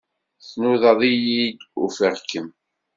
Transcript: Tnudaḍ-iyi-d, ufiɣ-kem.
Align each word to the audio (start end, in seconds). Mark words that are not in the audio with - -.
Tnudaḍ-iyi-d, 0.49 1.59
ufiɣ-kem. 1.83 2.47